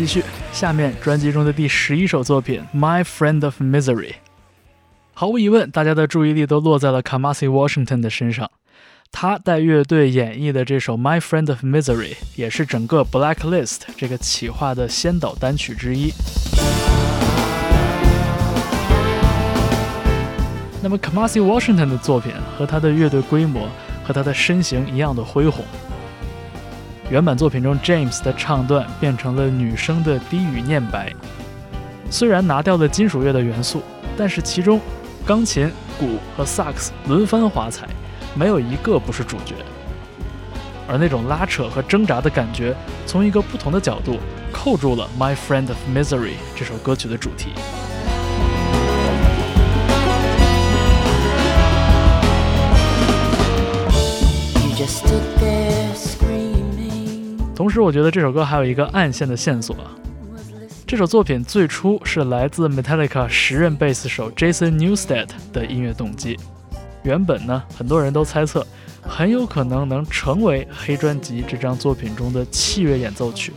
[0.00, 4.12] 继续，下面专辑中的第十一首作品《My Friend of Misery》。
[5.12, 8.50] 毫无疑问，大家的注意力都落在了 Kamasi Washington 的身上。
[9.12, 16.10] 他带乐队演绎的这首《My Friend of Misery》也是整个 Blacklist 这个企划的先导单曲之一。
[20.82, 23.68] 那么，Kamasi Washington 的作品和他的乐队规模
[24.02, 25.62] 和他的身形一样的恢宏。
[27.10, 31.12] 原版作品中，James 的唱段变成了女生的低语念白。
[32.08, 33.82] 虽然拿掉了金属乐的元素，
[34.16, 34.80] 但是其中
[35.26, 37.88] 钢琴、鼓和萨克斯轮番华彩，
[38.32, 39.56] 没有一个不是主角。
[40.86, 44.16] 而那种拉扯和挣扎的感觉，从一个不同的角度
[44.52, 47.48] 扣住了《My Friend of Misery》这首歌曲的主题。
[54.62, 55.69] you just took that
[57.60, 59.76] 同时，我觉得这首歌还有一个暗线的线索。
[60.86, 66.38] 这首作品最初是来自 Metallica 时任贝斯手 Jason Newsted 的音乐动机。
[67.02, 68.66] 原本呢，很多人都猜测
[69.02, 73.52] 很有可能能成为黑专辑这张作品中的器乐演奏曲。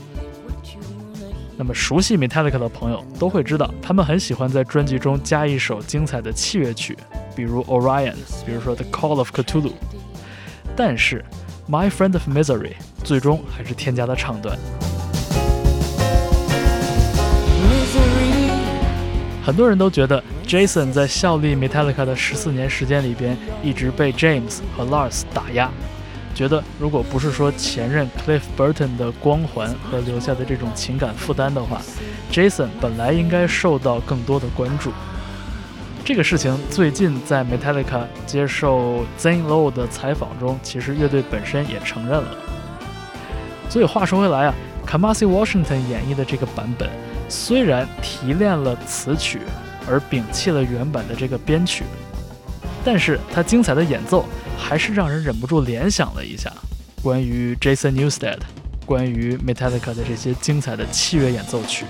[1.56, 6.97] 那么，熟悉 Metallica 的朋友都会知道，他们很喜欢在专辑中加一首精彩的器乐曲，
[7.38, 9.72] 比如 Orion，比如说 The Call of Cthulhu。
[10.76, 11.24] 但是
[11.70, 12.74] ，My Friend of Misery。
[13.03, 14.57] 最终还是添加了唱段。
[19.45, 25.70] 很多人都觉得 Jason 在效力 Metallica 的十四年时间里边，一直被 James 和 Lars 打压，
[26.34, 31.82] 觉得如果不是说前任 Cliff Burton 的光环和留下的这种情感负担的话
[32.32, 34.93] ，Jason 本来应该受到更多的关注。
[36.06, 42.36] 这个事情最近在 Metallica 接受 Zane Lowe 的采访中，其实乐队本身也承认了。
[43.70, 44.54] 所以话说回来啊
[44.86, 46.89] ，Kamasi Washington 演绎的这个版本，
[47.30, 49.39] 虽然提炼了词曲，
[49.89, 51.86] 而摒弃了原版的这个编曲，
[52.84, 54.26] 但是他精彩的演奏，
[54.58, 56.51] 还是让人忍不住联想了一下，
[57.01, 58.39] 关于 Jason Newsted，
[58.86, 61.86] 关于 Metallica 的这些精彩的器乐演奏曲。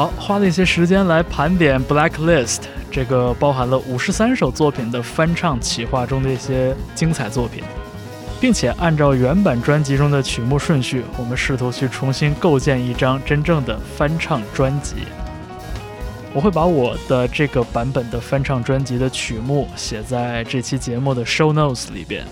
[0.00, 2.56] 好，花了一些时间来盘点《Blacklist》
[2.90, 7.62] 这个包含了五十三首作品的翻唱企划中的一些精彩作品，
[8.40, 14.94] 并且按照原版专辑中的曲目顺序，我们试图去重新构建一张真正的翻唱专辑。
[16.32, 22.24] 我会把我的这个版本的翻唱专辑的曲目写在这期节目的 show notes 里边。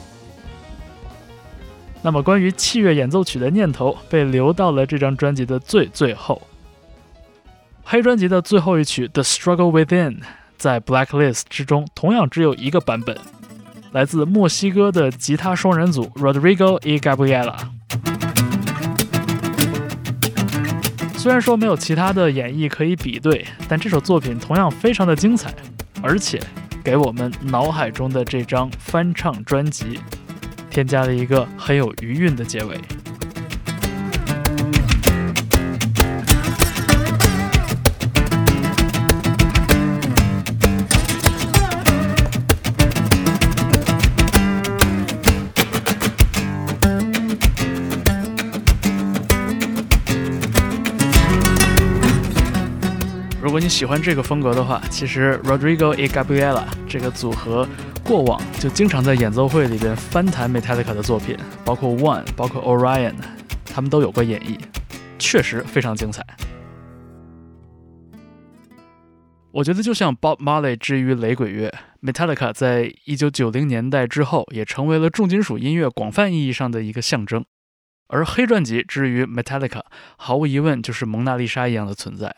[2.01, 6.41] 那么，关于器乐演奏曲的念头被留到了这张专辑的最最后。
[7.91, 10.17] 黑专辑的最后一曲《The Struggle Within》
[10.59, 13.17] 在 Blacklist 之中同样只有一个版本，
[13.93, 17.57] 来自墨西哥的吉他双人组 Rodrigo y Gabriela。
[21.17, 25.51] 虽然说没有其他的演绎可以比对，但这首作品同样非常的精彩，
[26.03, 26.39] 而且
[26.85, 29.99] 给我们脑海中的这张翻唱专辑
[30.69, 32.79] 添加了一个很有余韵的结尾。
[53.59, 57.67] 如果你喜欢这个风格的话，其实 Rodrigo y Gabriela 这个组合
[58.05, 63.15] 过往就经常在演奏会里边翻弹 Metallica 的作品，包括 One，包括 Orion，
[63.65, 64.57] 他们都有过演绎，
[65.19, 66.25] 确实非常精彩。
[69.51, 77.45] 我觉得就像 Bob Marley 之于雷鬼乐，Metallica 在一九九零年代之后也成为了重金属音乐广泛意义上的一个象征，
[78.07, 79.81] 而黑专辑之于 Metallica，
[80.17, 82.37] 毫无疑问就是蒙娜丽莎一样的存在。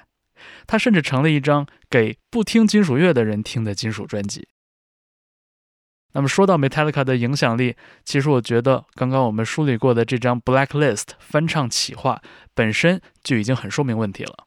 [0.67, 4.49] 它甚至成了一张给不听金属乐的人听的金属专辑。
[6.13, 12.21] 那么说到 Metallica 的影响力，其实我觉得刚刚我们梳理过的这张 Blacklist 翻唱企划
[12.53, 14.47] 本身就已经很说明问题了。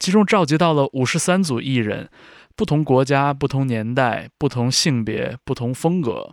[0.00, 2.10] 其中召集到了五十三组艺人，
[2.56, 6.32] 不同国家、不同年代、不同性别、不同风格，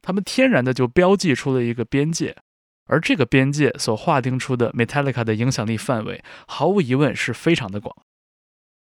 [0.00, 2.36] 他们天然的就标记出了一个边界。
[2.86, 7.94] 而这个边界所划定出的 Metallica 的影响力范围，毫无疑问是非常的广。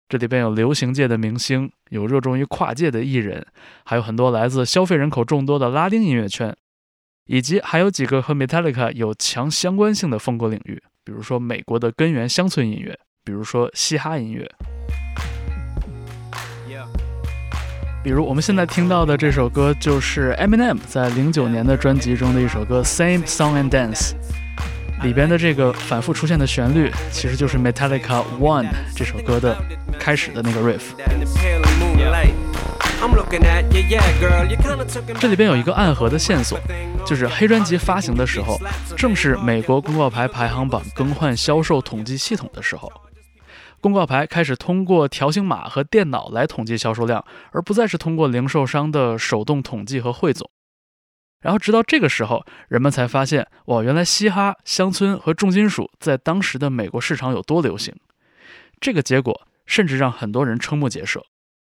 [0.08, 3.46] 这里边有流行界的明星，有热衷于跨界的艺人，
[3.84, 6.56] 还有很多来自消费人口众多的拉丁音乐圈，
[7.26, 14.50] 以及还有几个和 Metallica 有强相关性的风格领域，比如说美国的根源乡村音乐，比如说嘻哈音乐。
[18.02, 24.12] 比如我们现在听到的这首歌，就是 Eminem 在零九年的专辑中的一首歌《Same Song and Dance》
[25.02, 29.56] 里边的这个反复出现的旋律，其实就是 Metallica One 这首歌的
[29.98, 30.80] 开始的那个 riff。
[35.20, 36.58] 这里边有一个暗合的线索，
[37.06, 38.58] 就是黑专辑发行的时候，
[38.96, 42.90] 正是美国公告牌排行榜更换销售统计系统的时候。
[43.80, 50.50] 公告牌开始通过条形码和电脑来统计销售量，而不再是通过零售商的手动统计和汇总。
[51.40, 57.94] 然后直到这个时候，人们才发现，哇，原来嘻哈、乡村和重金属在当时的美国市场有多流行。
[58.80, 61.24] 这个结果甚至让很多人瞠目结舌。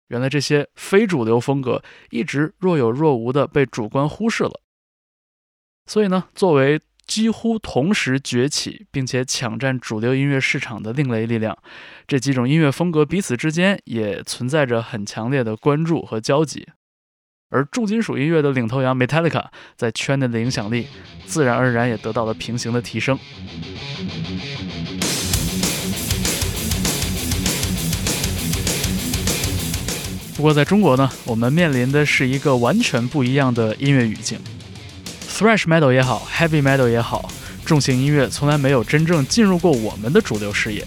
[0.09, 4.61] 原来这些非主流风格一直若有若无地被主观忽视了。
[5.87, 11.57] 所以呢，作为几乎同时崛起，并且抢占主流音乐市场的另类力量，
[12.07, 16.69] 这几种音乐风格彼此之间也存在着很强烈的关注和交集。
[17.51, 19.45] 而重金属音乐的领头羊 Metallica
[19.77, 20.87] 在圈内的影响力，
[21.27, 23.19] 自然而然也得到了平行的提升。
[30.37, 34.39] 不过在中国呢，我们面临的是一个完全不一样的音乐语境。
[35.29, 37.31] Thrash metal 也好，Heavy metal 也好，
[37.65, 40.87] 重型音乐从来没有真正进入过我们的主流视野。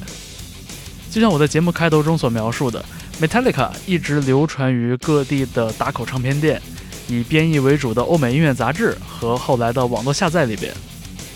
[1.11, 2.84] 就像我在节目开头中所描述的
[3.22, 6.61] ，Metallica 一直流传于各地的打口唱片店，
[7.07, 10.74] 以编译为主的欧美音乐杂志和后来的网络下载里边，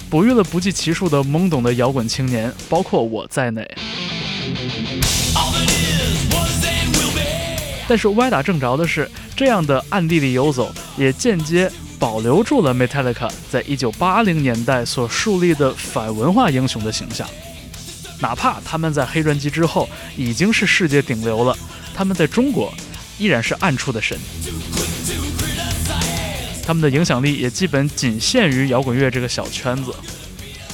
[0.09, 3.67] 哺育了不计其数的懵懂的摇滚青年，包括我在内。
[7.87, 11.71] 但是歪打正着的是，这样的暗地里游走，也间接。
[11.99, 17.27] 保留住了 Metallica 在一九八零年代所树立的反文化英雄的形象，
[18.19, 21.57] 哪怕他们在黑专辑之后已经是世界顶流了，
[21.93, 22.73] 他们在中国
[23.17, 24.17] 依然是暗处的神。
[26.65, 29.93] 他们的影响力也基本仅限于摇滚乐这个小圈子。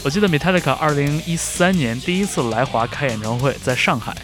[0.04, 4.16] 我记得 Metallica 二零一三年第一次来华开演唱会，在上海，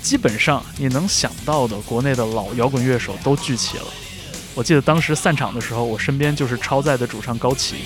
[0.00, 3.84] 基本上你能想到的国内的老摇滚乐手都聚齐了。
[4.54, 7.76] 我记得当时散场的时候，我身边就是超载的主唱高旗。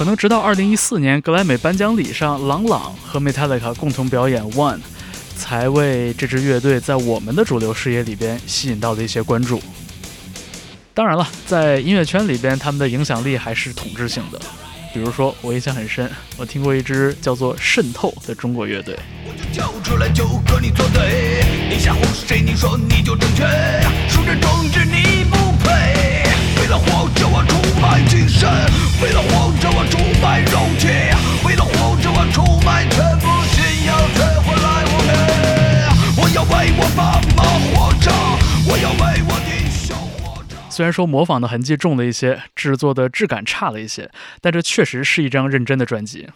[0.00, 4.76] 可能直到2014年格莱美颁奖礼上，朗朗和 Metallica 共同表演《One》，
[5.36, 9.62] 才为这支乐队在我们的主流视野里边吸引到了一些关注。
[10.94, 14.40] 当然了，在音乐圈里边，他们的影响力还是统治性的。
[14.94, 18.98] 比如说，我印象很深，我听过一支叫做《渗透》的中国乐队。
[19.26, 22.40] 我就跳出来就和你作对，你吓唬谁？
[22.40, 23.44] 你说你就正确，
[24.08, 26.29] 数着政治你不配。
[26.70, 28.48] 为了活着我出卖精神，
[29.02, 30.86] 为了活着我出卖肉体，
[31.44, 35.10] 为了活着我出卖全部信仰，才换来我们。
[36.16, 37.42] 我要为我爸妈
[37.74, 38.12] 活着，
[38.70, 40.54] 我要为我弟兄活着。
[40.70, 44.08] 虽然说模仿的痕迹重了一些，制作的质感差了一些，
[44.40, 46.28] 但这确实是一张认真的专辑。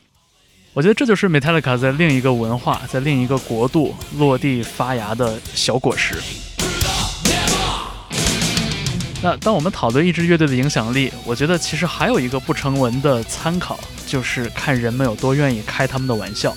[0.72, 6.16] 我觉得这就是 Metallica 在另一个文化、在另一个国度落地发芽的小果实。
[9.25, 16.55] 那当我们讨论一支乐队的影响力，我觉得其实还有一个不成文的参考，就是看人们有多愿意开他们的玩笑。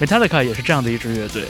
[0.00, 1.44] Metallica 也是这样的一支乐队，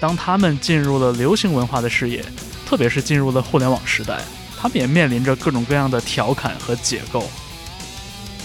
[0.00, 2.24] 当他们进入了流行文化的视野，
[2.66, 4.22] 特别是进入了互联网时代，
[4.58, 7.28] 他们也面临着各种各样的调侃和解构。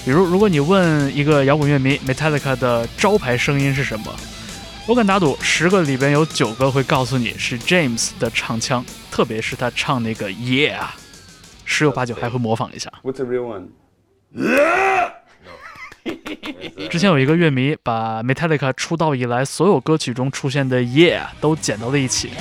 [0.04, 4.14] 比如，如果你问一个摇滚乐迷 Metallica 的招牌声音是什么，
[4.86, 10.82] 我敢打赌，十个里边有九个会告诉你是 James 的唱腔，特别是他唱那个 Yeah，
[11.66, 12.90] 十有八九还会模仿一下。
[13.04, 13.68] What's a real one?
[16.90, 22.32] 之前有一个乐迷把 Metallica 出道以来所有歌曲中出现的 Yeah 都剪到了一起。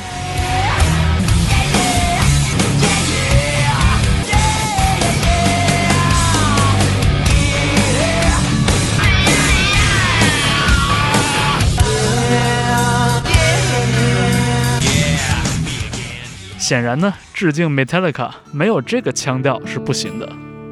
[16.62, 20.28] 显然呢，致敬 Metallica 没有这个腔调是不行的。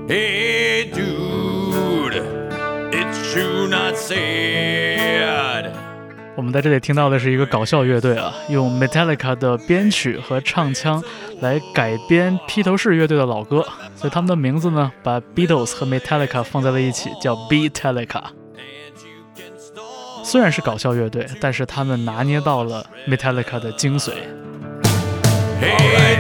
[0.07, 2.23] Hey, dude,
[2.93, 3.97] it's true not
[6.37, 11.03] 我们在这里听到的是一个搞笑乐队啊，用 Metallica 的编曲和唱腔
[11.41, 13.67] 来改编披头士乐队的老歌，
[13.97, 18.23] 所以他们的名字呢，把 Beatles 和 Metallica 放在了一起，叫 Beatallica。
[20.23, 24.13] 虽然是搞笑乐队，但是他们拿捏到了 Metallica 的精髓。
[25.61, 25.77] Hey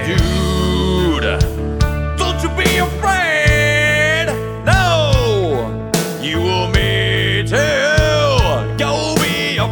[0.07, 0.16] you
[2.57, 2.78] be
[8.76, 9.64] go，we go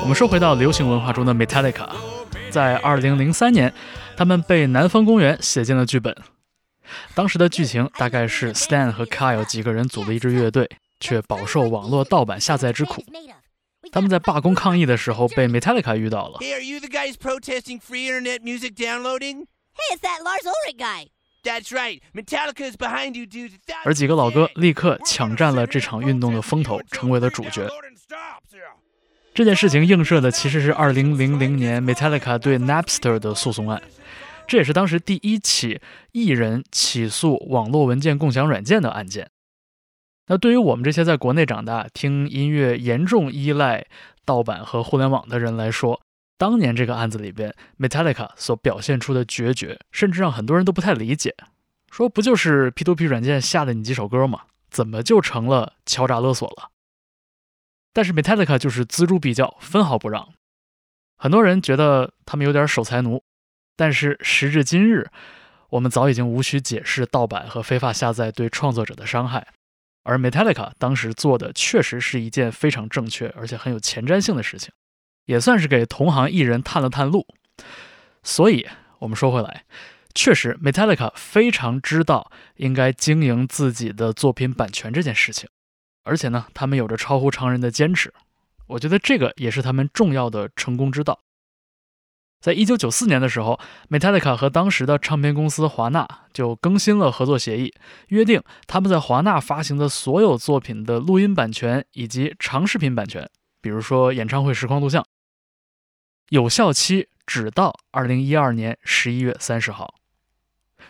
[0.00, 1.88] 我们说回到流行文化中的 Metallica，
[2.50, 3.74] 在2003年，
[4.16, 6.16] 他们被南方公园写进了剧本。
[7.12, 13.02] 当时的剧情大概是 Stan 和 Kyle 几个人组了一支乐队，却饱受网络盗版下载之苦。
[13.94, 19.46] 他们在罢工抗议的时候被 Metallica 遇到了，Hey, are you the guys protesting free internet music downloading?
[19.72, 21.10] Hey, it's that Lars Ulrich guy.
[21.44, 22.00] That's right.
[22.12, 23.52] Metallica is behind you, dude.
[23.84, 27.68] 而几个老哥立刻抢占了这场运动的风头，成为了主角。
[29.32, 33.80] 这件事情映射的其实是2000年 Metallica 对 Napster 的诉讼案，
[34.48, 35.80] 这也是当时第一起
[36.10, 39.30] 艺人起诉网络文件共享软件的案件。
[40.26, 43.86] 那对于我们这些在国内长大、听音乐严重依赖
[44.24, 46.00] 盗版和互联网的人来说，
[46.38, 51.34] 当年这个案子里边，Metallica 所表现出的决绝，甚至让很多人都不太理解。
[51.90, 54.40] 说不就是 P2P 软件下的你几首歌吗？
[54.70, 56.70] 怎么就成了敲诈勒索了？
[57.92, 60.30] 但是 Metallica 就是锱铢必较，分毫不让。
[61.16, 63.22] 很多人觉得他们有点守财奴，
[63.76, 65.08] 但是时至今日，
[65.68, 69.46] 我们早已经无需解释盗版和非法下载对创作者的伤害。
[70.04, 74.70] 而 Metallica 当时做的确实是一件非常正确而且很有前瞻性的事情，
[75.24, 77.26] 也算是给同行艺人探了探路。
[78.22, 78.66] 所以，
[79.00, 79.64] 我们说回来，
[80.14, 85.48] 确实 Metallica 非常知道应该经营自己的作品版权这件事情，
[86.04, 88.12] 而且呢，他们有着超乎常人的坚持。
[88.66, 91.20] 我觉得这个也是他们重要的成功之道。
[92.44, 97.72] 在一九九四年的时候，Metallica 和当时的唱片公司华纳就更新了合作协议，
[98.08, 103.26] 约定他们在华纳发行的所有作品的录音版权以及长视频版权，
[103.62, 105.02] 比如说演唱会实况录像，
[106.28, 109.94] 有效期只到二零一二年十一月三十号。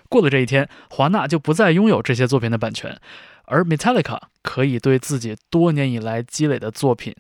[0.08, 3.00] 过了这一天，华纳就不再拥有这些作品的版权，
[3.44, 7.14] 而 Metallica 可以对自己多年以来积累的作品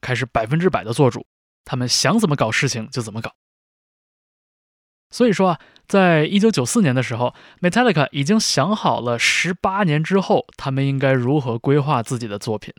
[0.00, 1.26] 开始百分之百的做主，
[1.64, 3.32] 他们想怎么搞事情就怎么搞。
[5.10, 5.58] 所以说啊，
[5.88, 12.72] 在一九九四年的时候，Metallica 已经想好了十八年之后他们应该如何规划自己的作品。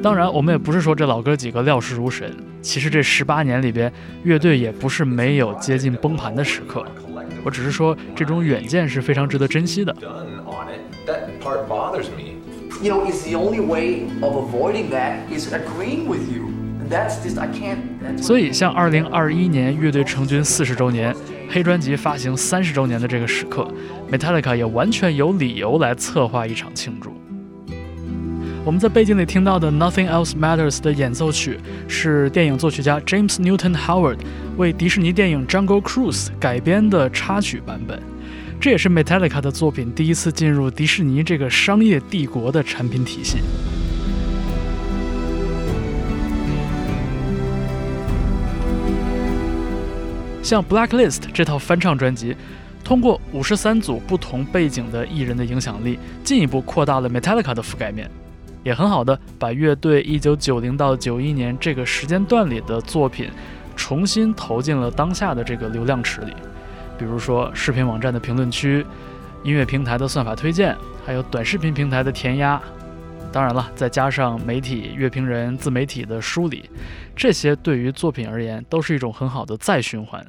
[0.00, 3.92] 当然，我们也不是说这老哥几个料事如神，其实这十八年里边，
[4.22, 6.86] 乐队也不是没有接近崩盘的时刻。
[7.44, 9.92] 我只是说这种远见是非常值得珍惜的。
[9.94, 12.36] done on it, that part bothers me.
[12.80, 16.57] You know, it's the only way of avoiding that is agreeing with you.
[18.16, 21.14] 所以，像2021年乐队成军四十周年、
[21.48, 23.68] 黑专辑发行三十周年的这个时刻
[24.10, 27.12] ，Metallica 也完全有理由来策划一场庆祝。
[28.64, 34.18] 我们在背景里听到的《Nothing Else Matters》的演奏曲是电影作曲家 James Newton Howard
[34.58, 37.98] 为迪士尼电影《Jungle Cruise》改编的插曲版本。
[38.60, 43.38] 这也是 Metallica 的作品第一次进入迪士尼这个商业帝国的产品体系。
[50.48, 52.34] 像《Blacklist》这套翻唱专辑，
[52.82, 58.10] 通过五十三组不同背景的艺人的影响力，进一步扩大了 Metallica 的覆盖面，
[58.64, 63.28] 也很好的把乐队一九九零到九一年这个时间段里的作品，
[63.76, 66.32] 重新投进了当下的这个流量池里。
[66.98, 68.82] 比如说视频网站的评论区、
[69.42, 70.74] 音乐平台的算法推荐，
[71.04, 72.58] 还有短视频平台的填鸭。
[73.30, 76.68] 当然了，再加上媒体、乐评人、自媒体的梳理，
[77.14, 80.26] 这些对于作品而言都是一种很好的再循环。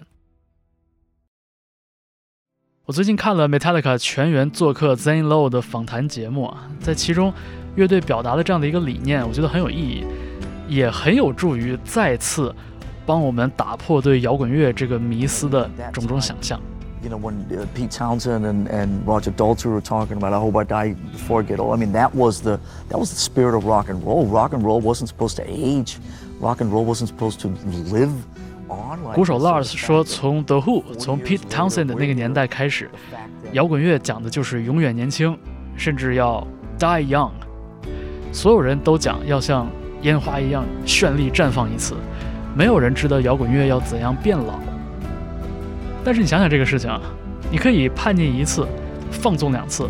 [2.86, 7.32] 我最近看了 Metallica 全员做客 Zane Lowe 的访谈节目啊，在其中，
[7.76, 10.04] 乐队表达了这样的一个理念，我觉得很有意义，
[10.68, 12.54] 也很有助于再次
[13.06, 16.60] 帮我们打破对摇滚乐这个迷思的种种想象。
[17.03, 20.65] You know, when uh, Pete Townsend and, and Roger Daltrey were talking about, I hope I
[20.65, 21.75] die before I get old.
[21.75, 22.59] I mean, that was the
[22.89, 24.25] that was the spirit of rock and roll.
[24.25, 25.99] Rock and roll wasn't supposed to age.
[26.41, 27.49] Rock and roll wasn't supposed to
[27.93, 28.11] live
[28.71, 29.05] on.
[29.05, 29.43] Like 鼓手 this.
[29.43, 32.89] So Lars the 说， fact that 从 The Who， 40从 years Pete later, Townsend 的那个年代开始，
[32.89, 35.39] the fact that 摇滚乐讲的就是永远年轻，
[35.77, 36.47] 甚至要
[36.79, 37.33] die young。
[38.33, 41.95] 所有人都讲要像烟花一样绚丽绽放一次，
[42.57, 44.59] 没有人知道摇滚乐要怎样变老。
[46.04, 47.02] 但是你想想这个事情啊，
[47.52, 48.68] 你可以叛逆一次，
[49.12, 49.90] 放纵两次，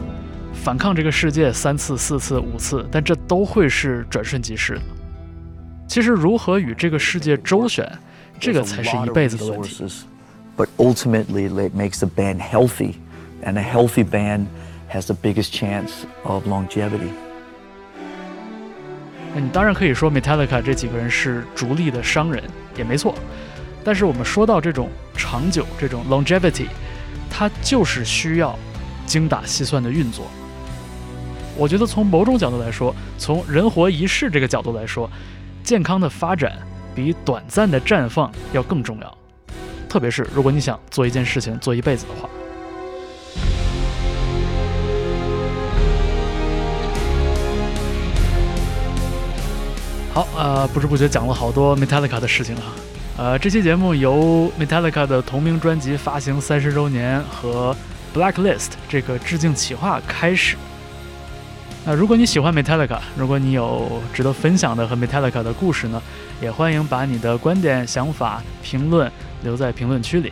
[0.53, 4.81] 反抗这个世界三次、四次、五次，但这都会是转瞬即逝的。
[5.87, 7.87] 其实如何与这个世界周旋，
[8.39, 9.85] 这个才是一辈子的问题。
[10.57, 12.95] But ultimately, it makes the band healthy,
[13.43, 14.47] and a healthy band
[14.91, 15.91] has the biggest chance
[16.23, 17.11] of longevity.
[19.33, 22.43] 那你当然可以说 Metallica 这几个人是逐利的商人，
[22.75, 23.15] 也没错。
[23.89, 24.87] 但是我们说到这种
[25.17, 26.67] 长久、这种 longevity，
[27.27, 28.55] 它就是需要
[29.07, 30.27] 精打细算的运作。
[31.57, 35.09] 我觉得从某种角度来说，从人活一世这个角度来说，
[35.63, 36.55] 健康的发展
[36.93, 39.17] 比短暂的绽放要更重要。
[39.89, 42.29] 特别是如果你想做一件事情做一辈子的话。
[50.13, 52.75] 好，呃，不知不觉讲了好多 Metallica 的事情啊。
[53.19, 57.75] 呃，这期节目由 Metallica 的同名专辑发行三十周年和
[58.13, 60.55] Blacklist 这个致敬企划开始。
[61.85, 66.01] 那如果你喜欢 Metallica，如果你有值得分享的和 Metallica 的故事呢，
[66.41, 69.11] 也欢迎把你的观点、想法、评论
[69.43, 70.31] 留在评论区里，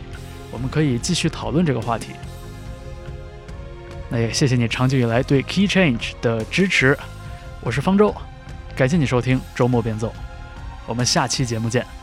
[0.50, 2.12] 我们可以继续讨论这个话题。
[4.08, 6.98] 那也谢谢你长久以来对 Key Change 的支持，
[7.60, 8.14] 我是方舟，
[8.74, 10.10] 感谢你收听周末变奏，
[10.86, 11.97] 我们下期节目见。